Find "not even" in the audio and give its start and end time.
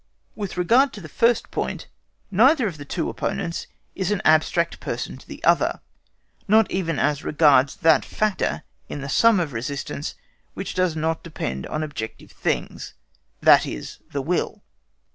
6.47-6.97